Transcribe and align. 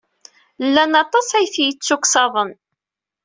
Llan 0.67 0.93
aṭas 1.03 1.27
ay 1.37 1.47
t-yettuksaḍen. 1.53 2.51